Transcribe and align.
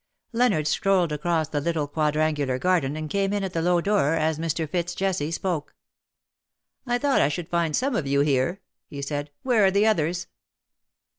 Leonard 0.33 0.65
strolled 0.65 1.11
across 1.11 1.47
the 1.47 1.61
little 1.61 1.87
quadrangular 1.87 2.57
garden, 2.57 2.95
and 2.97 3.07
came 3.07 3.31
in 3.31 3.43
at 3.43 3.53
the 3.53 3.61
low 3.61 3.79
door, 3.79 4.13
as 4.15 4.39
Mr. 4.39 4.67
Fitz 4.67 4.95
Jesse 4.95 5.29
spoke." 5.29 5.75
I 6.87 6.97
thought 6.97 7.21
I 7.21 7.27
should 7.29 7.49
find 7.51 7.75
some 7.75 7.95
of 7.95 8.07
you 8.07 8.21
here/' 8.21 8.57
he 8.87 9.03
said; 9.03 9.27
*^ 9.27 9.29
where 9.43 9.63
are 9.63 9.69
the 9.69 9.85
others?" 9.85 10.25